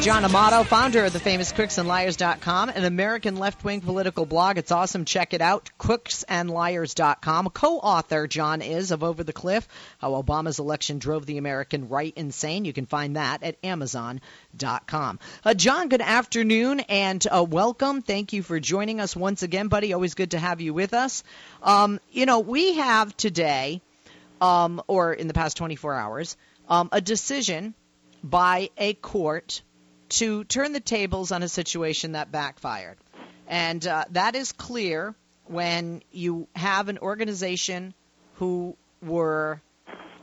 [0.00, 4.56] John Amato, founder of the famous crooksandliars.com, an American left wing political blog.
[4.56, 5.04] It's awesome.
[5.04, 5.68] Check it out.
[5.78, 7.50] Crooksandliars.com.
[7.50, 9.68] Co author, John is, of Over the Cliff
[9.98, 12.64] How Obama's Election Drove the American Right Insane.
[12.64, 15.18] You can find that at Amazon.com.
[15.44, 18.00] Uh, John, good afternoon and uh, welcome.
[18.00, 19.92] Thank you for joining us once again, buddy.
[19.92, 21.24] Always good to have you with us.
[21.62, 23.82] Um, you know, we have today,
[24.40, 26.38] um, or in the past 24 hours,
[26.70, 27.74] um, a decision
[28.24, 29.60] by a court
[30.10, 32.98] to turn the tables on a situation that backfired.
[33.46, 35.14] And uh, that is clear
[35.46, 37.94] when you have an organization
[38.34, 39.60] who were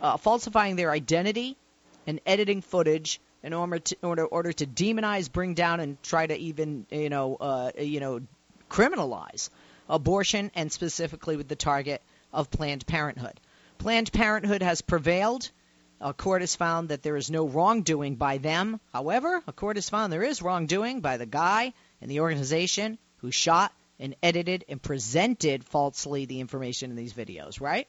[0.01, 1.57] uh, falsifying their identity
[2.05, 6.35] and editing footage in order to, order, order to demonize, bring down, and try to
[6.35, 8.21] even you know uh, you know
[8.69, 9.49] criminalize
[9.89, 12.01] abortion, and specifically with the target
[12.33, 13.39] of Planned Parenthood.
[13.77, 15.49] Planned Parenthood has prevailed.
[15.99, 18.79] A court has found that there is no wrongdoing by them.
[18.93, 23.31] However, a court has found there is wrongdoing by the guy and the organization who
[23.31, 27.87] shot and edited and presented falsely the information in these videos, right?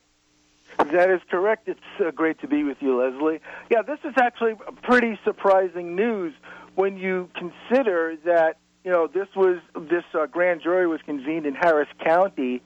[0.78, 1.68] That is correct.
[1.68, 3.40] It's uh, great to be with you, Leslie.
[3.70, 6.32] Yeah, this is actually pretty surprising news
[6.76, 11.54] when you consider that you know this was this uh, grand jury was convened in
[11.54, 12.62] Harris County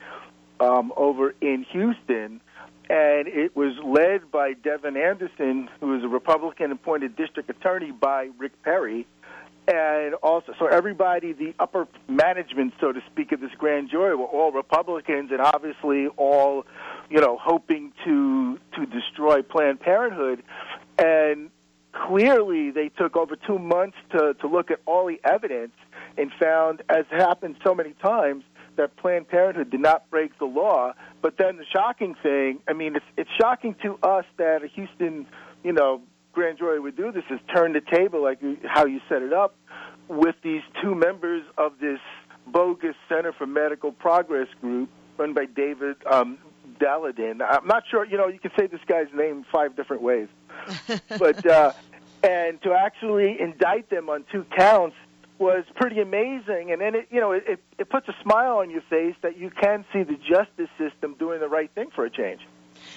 [0.61, 2.41] um, over in Houston
[2.93, 8.29] and it was led by Devon Anderson, who is a Republican appointed district attorney by
[8.37, 9.07] Rick Perry,
[9.67, 14.27] and also so everybody, the upper management, so to speak, of this grand jury were
[14.27, 16.67] all Republicans, and obviously all,
[17.09, 20.43] you know, hoping to to destroy Planned Parenthood,
[20.99, 21.49] and
[21.93, 25.73] clearly they took over two months to to look at all the evidence
[26.19, 28.45] and found, as happened so many times,
[28.77, 30.93] that Planned Parenthood did not break the law.
[31.21, 35.27] But then the shocking thing, I mean, it's it's shocking to us that a Houston,
[35.63, 39.23] you know, grand jury would do this is turn the table like how you set
[39.23, 39.55] it up
[40.09, 42.01] with these two members of this
[42.47, 46.39] bogus Center for Medical Progress group run by David um,
[46.79, 47.41] Daleiden.
[47.47, 50.29] I'm not sure, you know, you can say this guy's name five different ways,
[51.19, 51.73] but uh,
[52.23, 54.97] and to actually indict them on two counts
[55.43, 58.83] was pretty amazing, and then it you know it, it puts a smile on your
[58.83, 62.41] face that you can see the justice system doing the right thing for a change.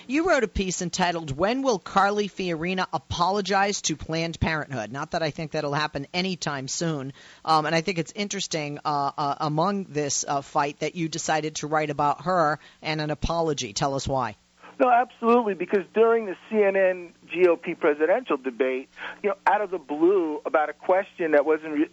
[0.08, 5.24] You wrote a piece entitled "When Will Carly Fiorina Apologize to Planned Parenthood?" Not that
[5.24, 7.14] I think that'll happen anytime soon,
[7.44, 11.56] um, and I think it's interesting uh, uh, among this uh, fight that you decided
[11.56, 13.74] to write about her and an apology.
[13.74, 14.36] Tell us why.
[14.80, 18.90] No, absolutely, because during the CNN GOP presidential debate,
[19.24, 21.90] you know, out of the blue about a question that wasn't re-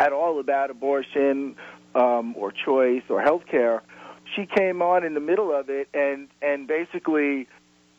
[0.00, 1.56] at all about abortion
[1.94, 3.82] um, or choice or health care,
[4.34, 7.48] she came on in the middle of it and and basically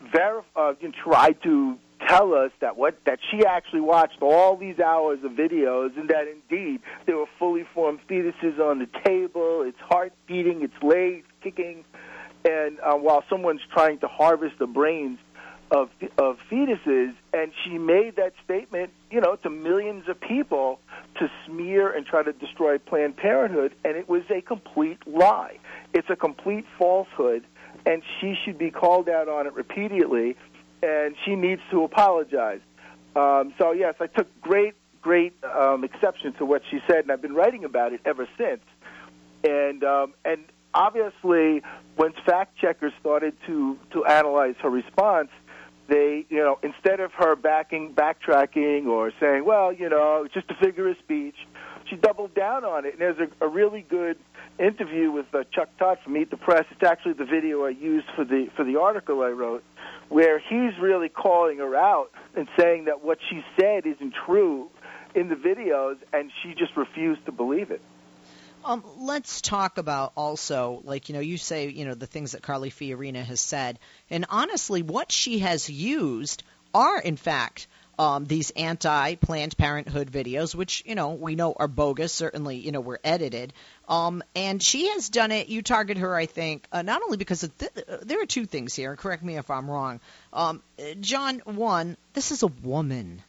[0.03, 0.73] verif- uh,
[1.03, 1.77] tried to
[2.07, 6.25] tell us that what that she actually watched all these hours of videos and that
[6.27, 11.83] indeed there were fully formed fetuses on the table, its heart beating, its legs kicking
[12.45, 15.19] and uh, while someone's trying to harvest the brains
[15.71, 20.79] of of fetuses, and she made that statement, you know, to millions of people
[21.15, 25.57] to smear and try to destroy Planned Parenthood, and it was a complete lie.
[25.93, 27.43] It's a complete falsehood,
[27.85, 30.35] and she should be called out on it repeatedly,
[30.83, 32.61] and she needs to apologize.
[33.15, 37.21] Um, so yes, I took great great um, exception to what she said, and I've
[37.21, 38.61] been writing about it ever since.
[39.43, 41.61] And um, and obviously,
[41.95, 45.29] when fact checkers started to to analyze her response,
[45.87, 50.49] they, you know, instead of her backing, backtracking, or saying, "Well, you know, it's just
[50.49, 51.35] a figure of speech,"
[51.89, 52.93] she doubled down on it.
[52.93, 54.17] And there's a, a really good
[54.59, 56.65] interview with uh, Chuck Todd from Meet the Press.
[56.71, 59.63] It's actually the video I used for the for the article I wrote,
[60.09, 64.69] where he's really calling her out and saying that what she said isn't true
[65.15, 67.81] in the videos, and she just refused to believe it.
[68.65, 72.41] Um, let's talk about also, like, you know, you say, you know, the things that
[72.41, 73.79] Carly Fiorina has said.
[74.09, 76.43] And honestly, what she has used
[76.73, 77.67] are, in fact,
[77.99, 82.71] um, these anti Planned Parenthood videos, which, you know, we know are bogus, certainly, you
[82.71, 83.53] know, were edited.
[83.87, 85.49] Um, and she has done it.
[85.49, 87.71] You target her, I think, uh, not only because th-
[88.01, 89.99] there are two things here, correct me if I'm wrong.
[90.31, 90.63] Um,
[91.01, 93.21] John, one, this is a woman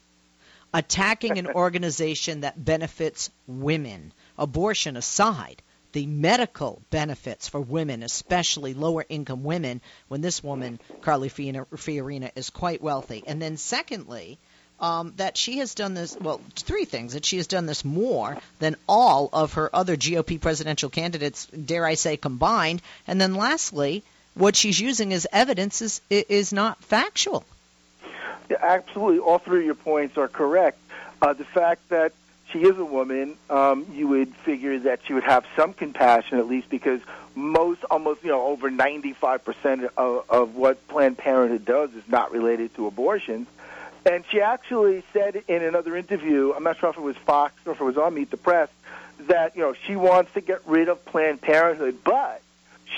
[0.73, 9.07] attacking an organization that benefits women abortion aside, the medical benefits for women, especially lower
[9.09, 13.23] income women, when this woman, Carly Fiorina, is quite wealthy.
[13.27, 14.39] And then, secondly,
[14.81, 18.37] um, that she has done this, well, three things that she has done this more
[18.59, 22.83] than all of her other GOP presidential candidates, dare I say, combined.
[23.07, 24.03] And then, lastly,
[24.35, 27.45] what she's using as evidence is, is not factual.
[28.51, 29.21] Yeah, absolutely.
[29.21, 30.79] All three of your points are correct.
[31.23, 32.13] Uh, the fact that
[32.55, 36.47] she is a woman, um, you would figure that she would have some compassion at
[36.47, 37.01] least because
[37.35, 42.73] most, almost, you know, over 95% of, of what Planned Parenthood does is not related
[42.77, 43.49] to abortion.
[44.06, 47.73] And she actually said in another interview, I'm not sure if it was Fox or
[47.73, 48.69] if it was on Meet the Press,
[49.27, 52.41] that, you know, she wants to get rid of Planned Parenthood, but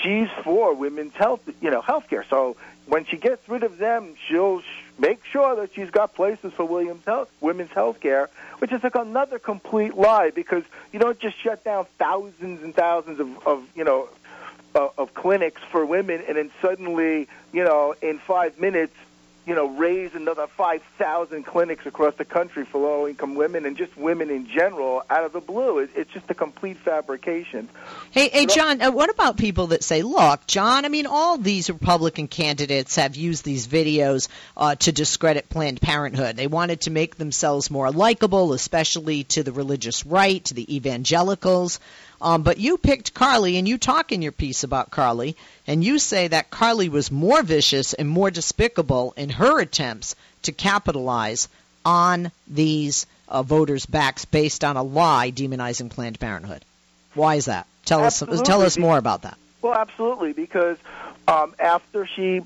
[0.03, 2.25] she's for women's health, you know, health care.
[2.29, 4.61] So when she gets rid of them, she'll
[4.99, 8.29] make sure that she's got places for Williams health, women's health care,
[8.59, 13.19] which is like another complete lie because you don't just shut down thousands and thousands
[13.19, 14.09] of, of you know,
[14.75, 18.93] of, of clinics for women and then suddenly, you know, in five minutes
[19.47, 24.29] you know, raise another 5,000 clinics across the country for low-income women and just women
[24.29, 25.79] in general out of the blue.
[25.79, 27.69] It, it's just a complete fabrication.
[28.11, 28.81] Hey, hey, John.
[28.81, 30.83] Uh, what about people that say, "Look, John.
[30.83, 34.27] I mean, all these Republican candidates have used these videos
[34.57, 36.35] uh, to discredit Planned Parenthood.
[36.35, 41.79] They wanted to make themselves more likable, especially to the religious right, to the evangelicals."
[42.21, 45.35] Um, but you picked Carly, and you talk in your piece about Carly,
[45.67, 50.51] and you say that Carly was more vicious and more despicable in her attempts to
[50.51, 51.47] capitalize
[51.85, 56.63] on these uh, voters' backs based on a lie demonizing Planned Parenthood.
[57.13, 57.67] Why is that?
[57.85, 58.41] Tell absolutely.
[58.41, 58.47] us.
[58.47, 59.37] Tell us more about that.
[59.61, 60.77] Well, absolutely, because
[61.27, 62.41] um, after she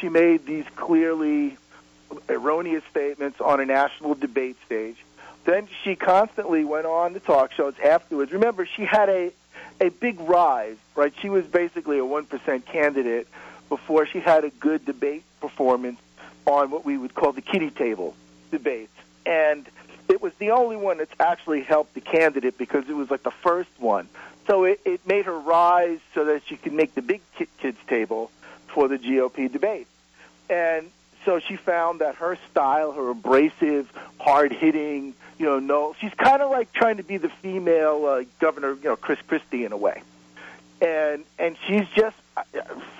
[0.00, 1.56] she made these clearly
[2.28, 4.96] erroneous statements on a national debate stage,
[5.46, 8.32] then she constantly went on the talk shows afterwards.
[8.32, 9.32] Remember, she had a
[9.80, 11.12] a big rise, right?
[11.20, 13.28] She was basically a one percent candidate
[13.68, 15.98] before she had a good debate performance
[16.44, 18.14] on what we would call the kitty table
[18.50, 18.92] debates,
[19.24, 19.66] and
[20.08, 23.30] it was the only one that's actually helped the candidate because it was like the
[23.30, 24.08] first one.
[24.46, 27.20] So it, it made her rise so that she could make the big
[27.58, 28.30] kids table
[28.68, 29.88] for the GOP debate.
[30.48, 30.90] And
[31.26, 36.40] so she found that her style, her abrasive, hard hitting, you know, no, she's kind
[36.40, 39.76] of like trying to be the female uh, Governor, you know, Chris Christie in a
[39.76, 40.02] way,
[40.80, 42.16] and and she's just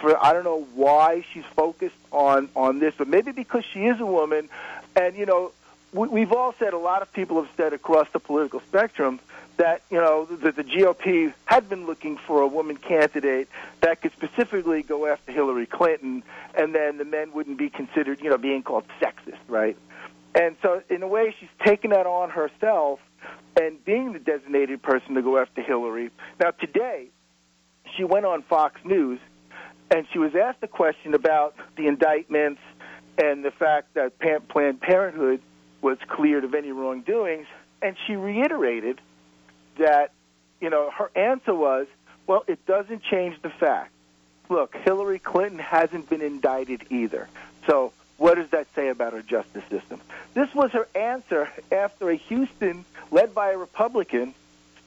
[0.00, 3.98] for I don't know why she's focused on on this, but maybe because she is
[4.00, 4.50] a woman,
[4.94, 5.52] and you know,
[5.92, 9.20] we, we've all said a lot of people have said across the political spectrum
[9.56, 13.48] that you know that the GOP had been looking for a woman candidate
[13.80, 16.22] that could specifically go after Hillary Clinton,
[16.54, 19.76] and then the men wouldn't be considered, you know, being called sexist, right?
[20.34, 23.00] And so, in a way, she's taken that on herself
[23.58, 26.10] and being the designated person to go after Hillary.
[26.38, 27.08] Now, today,
[27.96, 29.18] she went on Fox News
[29.90, 32.60] and she was asked a question about the indictments
[33.16, 35.40] and the fact that Planned Parenthood
[35.80, 37.46] was cleared of any wrongdoings.
[37.80, 39.00] And she reiterated
[39.78, 40.12] that,
[40.60, 41.86] you know, her answer was,
[42.26, 43.92] well, it doesn't change the fact.
[44.48, 47.28] Look, Hillary Clinton hasn't been indicted either.
[47.66, 50.00] So what does that say about our justice system?
[50.34, 54.34] This was her answer after a Houston, led by a Republican,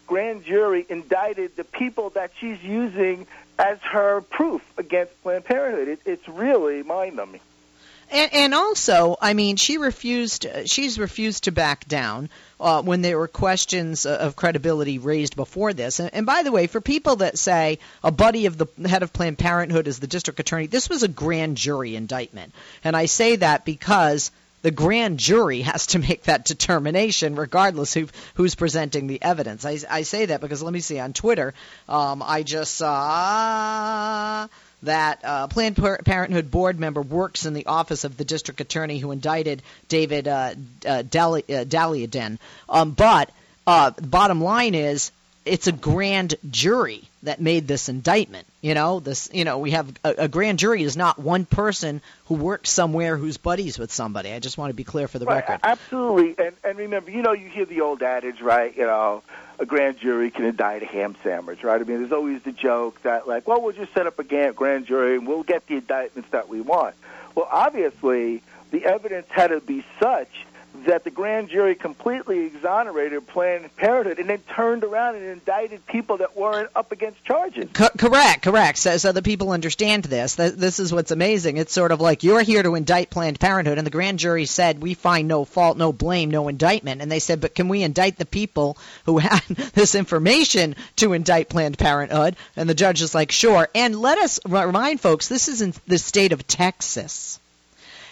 [0.07, 3.27] grand jury indicted the people that she's using
[3.59, 5.87] as her proof against Planned Parenthood.
[5.87, 7.41] It, it's really mind numbing.
[8.11, 10.45] And, and also, I mean, she refused.
[10.65, 12.29] She's refused to back down
[12.59, 15.99] uh, when there were questions of credibility raised before this.
[15.99, 19.13] And, and by the way, for people that say a buddy of the head of
[19.13, 22.53] Planned Parenthood is the district attorney, this was a grand jury indictment,
[22.83, 24.31] and I say that because
[24.61, 29.65] the grand jury has to make that determination regardless who, who's presenting the evidence.
[29.65, 31.53] I, I say that because let me see on Twitter,
[31.87, 34.47] um, I just saw
[34.83, 39.11] that uh, Planned Parenthood board member works in the office of the district attorney who
[39.11, 40.53] indicted David uh,
[40.85, 42.37] uh, Daleiden.
[42.67, 43.29] Uh, um, but
[43.67, 45.11] uh, the bottom line is
[45.49, 48.47] it's a grand jury that made this indictment.
[48.61, 49.29] You know, this.
[49.33, 53.17] You know, we have a, a, grand jury is not one person who works somewhere
[53.17, 54.31] who's buddies with somebody.
[54.31, 55.59] I just want to be clear for the right, record.
[55.63, 58.75] Absolutely, and and remember, you know, you hear the old adage, right?
[58.75, 59.23] You know,
[59.59, 61.81] a grand jury can indict a ham sandwich, right?
[61.81, 64.85] I mean, there's always the joke that like, well, we'll just set up a grand
[64.85, 66.95] jury and we'll get the indictments that we want.
[67.35, 68.41] Well, obviously,
[68.71, 70.29] the evidence had to be such
[70.85, 76.17] that the grand jury completely exonerated Planned Parenthood and then turned around and indicted people
[76.17, 77.69] that weren't up against charges.
[77.73, 78.77] Co- correct, correct.
[78.77, 80.35] So, so the people understand this.
[80.35, 81.57] This is what's amazing.
[81.57, 84.81] It's sort of like you're here to indict Planned Parenthood, and the grand jury said
[84.81, 87.01] we find no fault, no blame, no indictment.
[87.01, 89.41] And they said, but can we indict the people who had
[89.73, 92.35] this information to indict Planned Parenthood?
[92.55, 93.67] And the judge is like, sure.
[93.75, 97.39] And let us remind folks, this is in the state of Texas.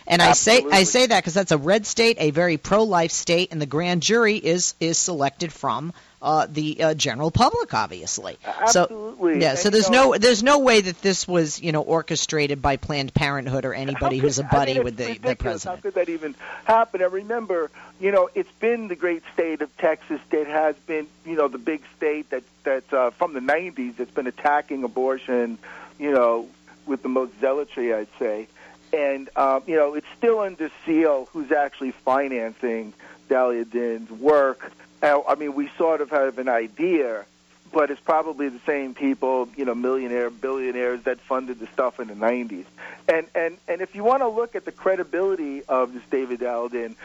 [0.07, 3.51] And I say I say that because that's a red state, a very pro-life state,
[3.51, 8.37] and the grand jury is is selected from uh, the uh, general public, obviously.
[8.45, 9.33] Absolutely.
[9.33, 9.49] So, yeah.
[9.51, 12.61] And, So you there's know- no there's no way that this was you know orchestrated
[12.61, 15.77] by Planned Parenthood or anybody How who's a buddy I mean, with the, the president.
[15.77, 16.35] How could that even
[16.65, 17.01] happen?
[17.01, 21.35] And remember, you know, it's been the great state of Texas that has been, you
[21.35, 25.57] know, the big state that that's uh, from the '90s that's been attacking abortion,
[25.99, 26.47] you know,
[26.85, 28.47] with the most zealotry, I'd say.
[28.93, 32.93] And um, you know, it's still under seal who's actually financing
[33.29, 34.71] Daleiden's work.
[35.01, 37.25] I mean, we sort of have an idea,
[37.71, 42.07] but it's probably the same people, you know, millionaire, billionaires that funded the stuff in
[42.07, 42.65] the '90s.
[43.07, 46.95] And and and if you want to look at the credibility of this David Daleiden,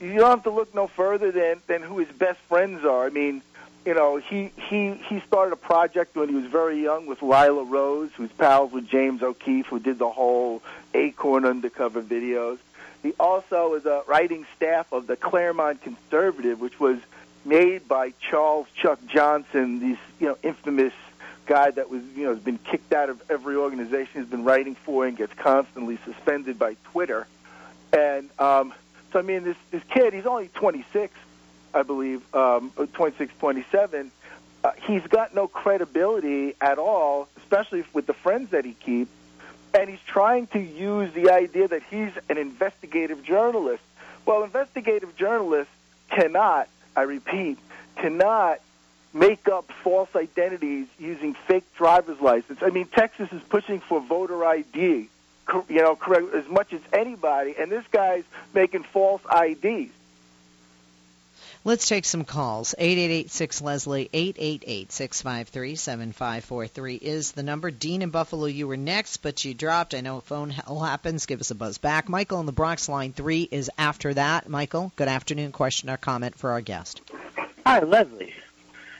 [0.00, 3.06] you don't have to look no further than than who his best friends are.
[3.06, 3.42] I mean,
[3.84, 7.64] you know, he he he started a project when he was very young with Lila
[7.64, 10.62] Rose, who's pals with James O'Keefe, who did the whole
[10.94, 12.58] Acorn undercover videos.
[13.02, 16.98] He also is a writing staff of the Claremont Conservative, which was
[17.44, 20.92] made by Charles Chuck Johnson, this you know infamous
[21.46, 24.74] guy that was you know has been kicked out of every organization he's been writing
[24.74, 27.26] for and gets constantly suspended by Twitter.
[27.92, 28.74] And um,
[29.12, 31.14] so I mean, this this kid, he's only 26,
[31.74, 34.10] I believe, um, 26, 27.
[34.62, 39.10] Uh, he's got no credibility at all, especially with the friends that he keeps.
[39.72, 43.82] And he's trying to use the idea that he's an investigative journalist.
[44.26, 45.72] Well, investigative journalists
[46.10, 47.58] cannot, I repeat,
[47.96, 48.60] cannot
[49.12, 52.60] make up false identities using fake driver's license.
[52.62, 55.08] I mean, Texas is pushing for voter ID,
[55.68, 58.24] you know, correct as much as anybody, and this guy's
[58.54, 59.92] making false IDs.
[61.62, 62.74] Let's take some calls.
[62.78, 67.70] 888 Leslie 888 653 7543 is the number.
[67.70, 69.94] Dean in Buffalo, you were next, but you dropped.
[69.94, 71.26] I know phone hell happens.
[71.26, 72.08] Give us a buzz back.
[72.08, 74.48] Michael in the Bronx, line three is after that.
[74.48, 75.52] Michael, good afternoon.
[75.52, 77.02] Question or comment for our guest.
[77.66, 78.32] Hi, Leslie,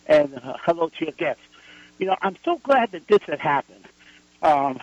[0.07, 1.43] and uh, hello to your guests.
[1.99, 3.87] You know, I'm so glad that this had happened.
[4.43, 4.81] Um,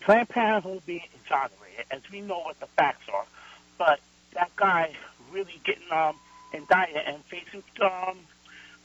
[0.00, 3.24] Planned Parenthood being exonerated, as we know what the facts are,
[3.78, 4.00] but
[4.32, 4.92] that guy
[5.30, 6.16] really getting um,
[6.54, 8.18] indicted and facing um,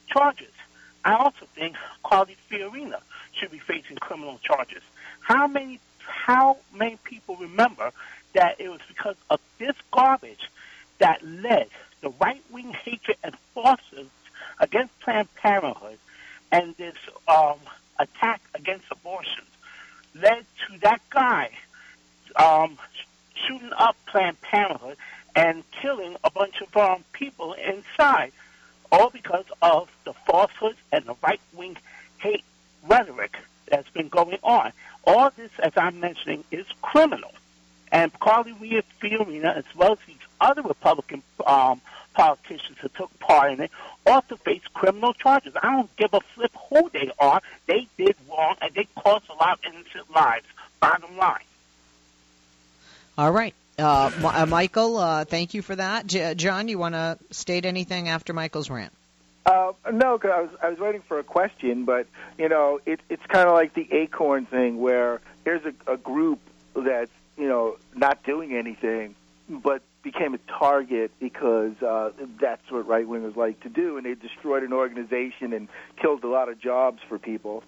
[0.08, 0.52] charges.
[1.06, 3.00] I also think Carly Fiorina
[3.32, 4.82] should be facing criminal charges.
[5.22, 7.92] How many how many people remember
[8.34, 10.50] that it was because of this garbage
[10.98, 11.68] that led
[12.02, 14.10] the right wing hatred and forces
[14.60, 16.00] against Planned Parenthood
[16.52, 16.96] and this
[17.28, 17.60] um,
[18.00, 19.48] attack against abortions
[20.16, 21.52] led to that guy
[22.36, 22.78] um,
[23.36, 24.98] shooting up Planned Parenthood
[25.40, 28.34] and killing a bunch of um, people inside,
[28.92, 31.78] all because of the falsehoods and the right wing
[32.18, 32.44] hate
[32.86, 33.38] rhetoric
[33.70, 34.74] that's been going on.
[35.06, 37.32] All this, as I'm mentioning, is criminal.
[37.90, 41.80] And Carly Rhea Fiorina, as well as these other Republican um,
[42.14, 43.72] politicians who took part in it,
[44.06, 45.54] also face criminal charges.
[45.64, 47.42] I don't give a flip who they are.
[47.66, 50.46] They did wrong, and they caused a lot of innocent lives.
[50.82, 51.40] Bottom line.
[53.18, 53.56] All right.
[53.80, 56.06] Uh, uh, Michael, uh, thank you for that.
[56.06, 58.92] J- John, you want to state anything after Michael's rant?
[59.46, 62.08] Uh, no, 'cause I was I was waiting for a question, but
[62.38, 66.40] you know, it, it's kind of like the Acorn thing, where here's a, a group
[66.76, 69.16] that's you know not doing anything,
[69.50, 74.14] but became a target because uh, that's what right wingers like to do, and they
[74.14, 75.68] destroyed an organization and
[76.02, 77.64] killed a lot of jobs for people.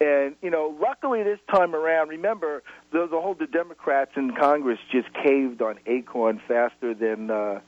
[0.00, 4.78] And you know, luckily this time around, remember the, the whole the Democrats in Congress
[4.90, 7.30] just caved on Acorn faster than.
[7.30, 7.60] Uh,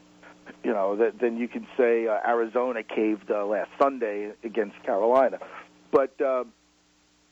[0.65, 5.39] you know, that, then you can say uh, Arizona caved uh, last Sunday against Carolina.
[5.93, 6.45] But uh,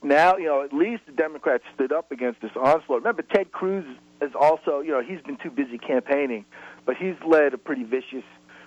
[0.03, 2.99] now, you know, at least the Democrats stood up against this onslaught.
[2.99, 3.85] Remember, Ted Cruz
[4.21, 6.45] is also, you know, he's been too busy campaigning,
[6.87, 8.25] but he's led a pretty vicious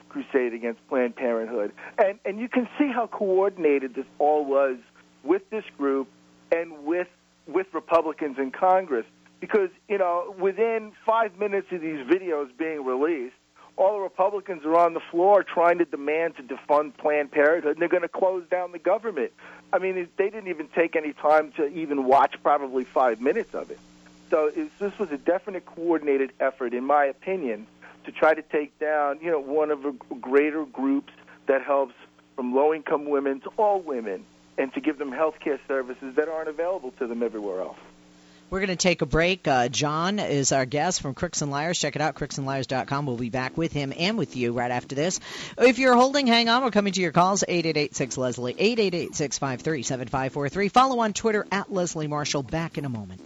[0.10, 1.72] crusade against Planned Parenthood.
[1.98, 4.78] And and you can see how coordinated this all was
[5.24, 6.08] with this group
[6.54, 7.08] and with
[7.48, 9.06] with Republicans in Congress
[9.40, 13.36] because, you know, within 5 minutes of these videos being released,
[13.76, 17.82] all the Republicans are on the floor trying to demand to defund Planned Parenthood, and
[17.82, 19.34] they're going to close down the government.
[19.74, 23.72] I mean, they didn't even take any time to even watch probably five minutes of
[23.72, 23.80] it.
[24.30, 27.68] So this was a definite coordinated effort, in my opinion,
[28.06, 29.92] to try to take down, you know, one of the
[30.22, 31.12] greater groups
[31.48, 31.96] that helps
[32.36, 34.26] from low-income women to all women,
[34.58, 37.78] and to give them health care services that aren't available to them everywhere else.
[38.50, 39.48] We're going to take a break.
[39.48, 41.80] Uh, John is our guest from Crooks and Liars.
[41.80, 43.08] Check it out, crooksandliars.com.
[43.08, 45.20] We'll be back with him and with you right after this.
[45.58, 46.64] If you're holding, hang on.
[46.64, 50.72] We're coming to your calls, 888-6-LESLIE, 888-653-7543.
[50.72, 52.44] Follow on Twitter, at Leslie Marshall.
[52.44, 53.22] Back in a moment.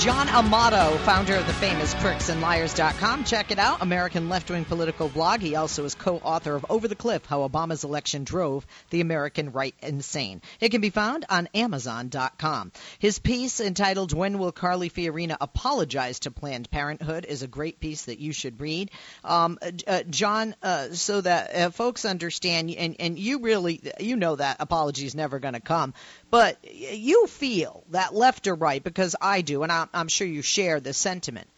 [0.00, 3.24] John Amato, founder of the famous CrooksandLiars.com.
[3.24, 5.40] Check it out, American left-wing political blog.
[5.40, 9.74] He also is co-author of Over the Cliff: How Obama's Election Drove the American Right
[9.82, 10.40] Insane.
[10.58, 12.72] It can be found on Amazon.com.
[12.98, 18.06] His piece entitled "When Will Carly Fiorina Apologize to Planned Parenthood" is a great piece
[18.06, 18.90] that you should read.
[19.22, 24.36] Um, uh, John, uh, so that uh, folks understand, and and you really you know
[24.36, 25.92] that apology is never going to come,
[26.30, 30.42] but you feel that left or right because I do, and I'm, I'm sure you
[30.42, 31.48] share this sentiment.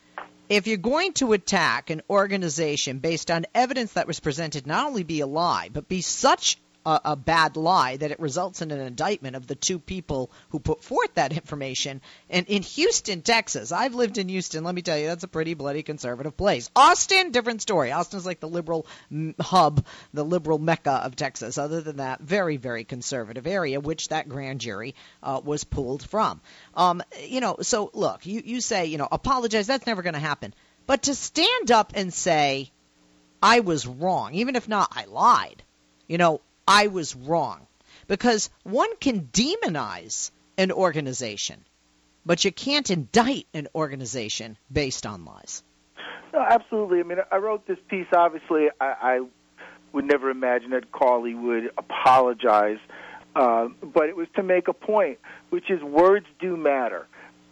[0.49, 5.03] If you're going to attack an organization based on evidence that was presented not only
[5.03, 8.81] be a lie, but be such a, a, bad lie that it results in an
[8.81, 12.01] indictment of the two people who put forth that information.
[12.31, 14.65] And in Houston, Texas, I've lived in Houston.
[14.65, 16.71] Let me tell you, that's a pretty bloody conservative place.
[16.75, 17.93] Austin, different story.
[17.93, 18.87] Austin's like the liberal
[19.41, 21.59] hub, the liberal mecca of Texas.
[21.59, 26.41] Other than that, very, very conservative area, which that grand jury uh, was pulled from.
[26.75, 29.67] Um, you know, so look, you, you say, you know, apologize.
[29.67, 30.55] That's never going to happen.
[30.87, 32.71] But to stand up and say,
[33.43, 35.63] I was wrong, even if not I lied,
[36.07, 37.67] you know, I was wrong.
[38.07, 41.65] Because one can demonize an organization,
[42.27, 45.63] but you can't indict an organization based on lies.
[46.33, 47.01] No, absolutely.
[47.01, 48.07] I mean, I wrote this piece.
[48.15, 49.21] Obviously, I, I
[49.93, 52.79] would never imagine that Carly would apologize,
[53.37, 55.19] uh, but it was to make a point,
[55.51, 57.07] which is words do matter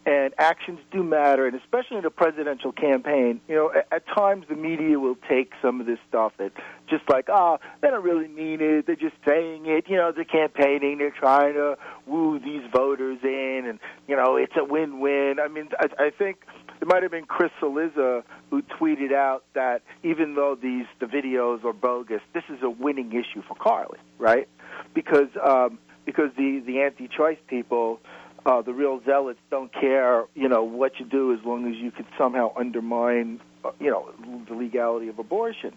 [0.07, 3.41] and actions do matter, and especially in a presidential campaign.
[3.49, 6.53] You know, at, at times the media will take some of this stuff that
[6.89, 8.87] just like, oh, they don't really mean it.
[8.87, 9.85] They're just saying it.
[9.89, 10.99] You know, they're campaigning.
[10.99, 11.77] They're trying to
[12.07, 13.79] woo these voters in, and
[14.09, 15.37] you know, it's a win-win.
[15.39, 16.39] I mean, I, I think
[16.81, 21.65] it might have been Chris Cillizza who tweeted out that even though these the videos
[21.65, 24.49] are bogus, this is a winning issue for Carly, right?
[24.95, 28.01] Because um, because the the anti-choice people
[28.47, 31.91] uh, the real zealots don't care, you know, what you do as long as you
[31.91, 34.11] could somehow undermine, uh, you know,
[34.49, 35.75] the legality of abortion.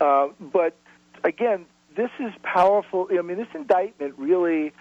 [0.00, 0.76] Uh, but
[1.24, 1.66] again,
[1.96, 3.08] this is powerful.
[3.10, 4.72] I mean, this indictment really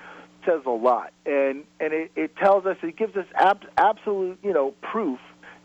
[0.46, 4.54] says a lot, and and it, it tells us, it gives us ab- absolute, you
[4.54, 5.20] know, proof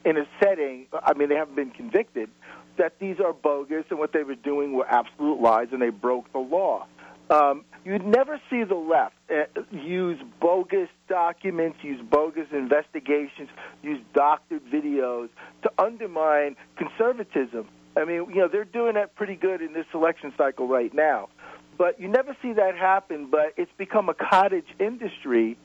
[0.05, 0.87] in a setting.
[0.93, 2.31] I mean, they haven't been convicted
[2.79, 6.33] that these are bogus and what they were doing were absolute lies, and they broke
[6.33, 6.87] the law.
[7.29, 13.49] Um, you'd never see the left uh, use bogus documents, use bogus investigations,
[13.83, 15.29] use doctored videos
[15.63, 17.69] to undermine conservatism.
[17.97, 21.29] I mean, you know, they're doing that pretty good in this election cycle right now.
[21.77, 25.57] But you never see that happen, but it's become a cottage industry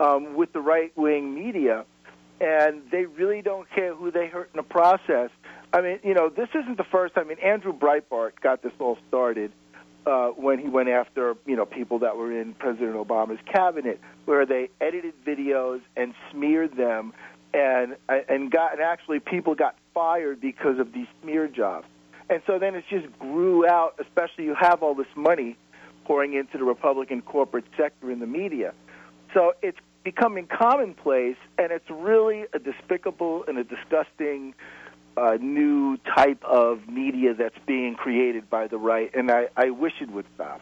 [0.00, 1.84] um, with the right wing media,
[2.40, 5.30] and they really don't care who they hurt in the process.
[5.72, 7.26] I mean, you know, this isn't the first time.
[7.26, 9.52] I mean, Andrew Breitbart got this all started
[10.06, 14.46] uh, when he went after you know people that were in President Obama's cabinet, where
[14.46, 17.12] they edited videos and smeared them,
[17.52, 21.86] and and got and actually people got fired because of these smear jobs,
[22.28, 23.94] and so then it just grew out.
[23.98, 25.56] Especially you have all this money
[26.04, 28.72] pouring into the Republican corporate sector in the media,
[29.34, 34.54] so it's becoming commonplace, and it's really a despicable and a disgusting
[35.16, 39.94] uh, new type of media that's being created by the right, and I, I wish
[40.00, 40.60] it would stop.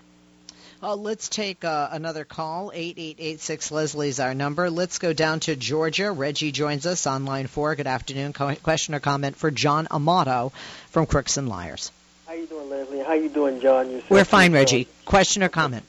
[0.81, 2.71] Uh, let's take uh, another call.
[2.73, 4.71] 8886 Leslie is our number.
[4.71, 6.13] Let's go down to Georgia.
[6.13, 7.75] Reggie joins us on line four.
[7.75, 8.33] Good afternoon.
[8.33, 10.53] Co- question or comment for John Amato
[10.91, 11.91] from Crooks and Liars.
[12.29, 13.01] How you doing, Leslie?
[13.01, 13.91] How you doing, John?
[13.91, 14.11] Yourself?
[14.11, 14.87] We're fine, Reggie.
[15.05, 15.83] Question or comment?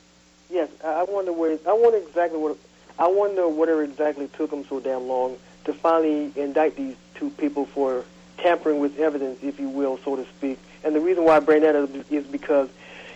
[0.50, 1.60] Yes, I wonder where.
[1.68, 2.58] I wonder exactly what.
[2.98, 7.68] I wonder whatever exactly took them so damn long to finally indict these two people
[7.68, 8.04] for
[8.42, 10.60] tampering with evidence, if you will, so to speak.
[10.84, 12.70] And the reason why I bring that up is because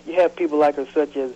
[0.05, 1.31] you have people like her, such as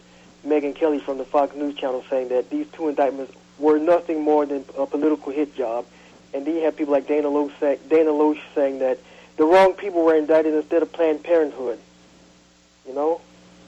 [0.46, 4.46] Megyn Kelly from the Fox News Channel, saying that these two indictments were nothing more
[4.46, 5.86] than a political hit job.
[6.34, 9.00] And then you have people like Dana Loesch, say, Dana Loesch saying that
[9.38, 11.80] the wrong people were indicted instead of Planned Parenthood.
[12.88, 13.22] You know?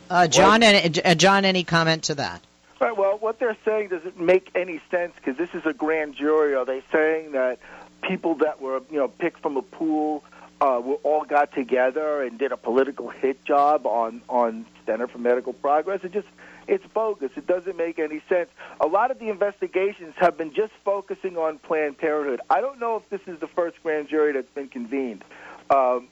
[0.09, 2.41] Uh, John, well, any, uh, John, any comment to that?
[2.79, 2.95] Right.
[2.95, 6.55] Well, what they're saying doesn't make any sense because this is a grand jury.
[6.55, 7.59] Are they saying that
[8.01, 10.23] people that were you know picked from a pool
[10.61, 15.17] uh, were all got together and did a political hit job on on Center for
[15.17, 16.01] Medical Progress.
[16.03, 16.27] It just
[16.67, 17.31] it's bogus.
[17.35, 18.49] It doesn't make any sense.
[18.79, 22.41] A lot of the investigations have been just focusing on Planned Parenthood.
[22.49, 25.23] I don't know if this is the first grand jury that's been convened.
[25.69, 26.07] Um,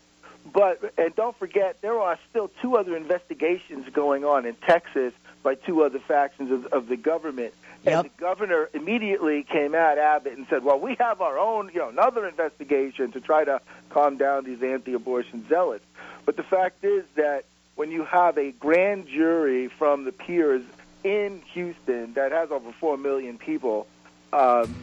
[0.52, 5.56] but and don't forget, there are still two other investigations going on in Texas by
[5.56, 7.54] two other factions of, of the government.
[7.88, 8.06] Yep.
[8.06, 11.80] And the governor immediately came at Abbott and said, "Well, we have our own, you
[11.80, 15.86] know, another investigation to try to calm down these anti-abortion zealots."
[16.26, 17.46] But the fact is that
[17.76, 20.64] when you have a grand jury from the peers
[21.04, 23.88] in Houston that has over four million people,
[24.34, 24.76] um,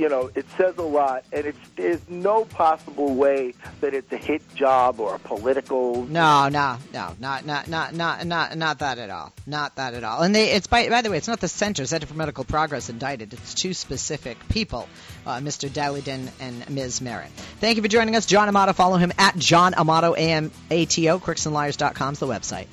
[0.00, 4.16] you know, it says a lot, and it's there's no possible way that it's a
[4.16, 6.06] hit job or a political.
[6.06, 9.34] No, no, no, not not not not not not that at all.
[9.46, 10.22] Not that at all.
[10.22, 12.88] And they, it's by by the way, it's not the Center, Center for Medical Progress
[12.88, 13.34] indicted.
[13.34, 14.88] It's two specific people,
[15.26, 15.68] uh, Mr.
[15.68, 17.02] Daleiden and Ms.
[17.02, 17.30] Merritt.
[17.60, 18.72] Thank you for joining us, John Amato.
[18.72, 21.18] Follow him at John Amato A M A T O.
[21.18, 22.68] Crooksandliars.com is the website.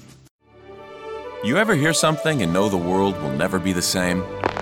[1.44, 4.24] You ever hear something and know the world will never be the same?